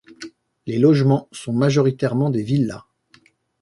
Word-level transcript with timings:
Les 0.65 0.79
logements 0.79 1.29
sont 1.31 1.53
majoritairement 1.53 2.31
des 2.31 2.41
villas. 2.41 2.81